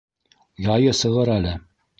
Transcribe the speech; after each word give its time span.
Яйы 0.69 0.95
сығыр 1.03 1.33
әле. 1.39 1.57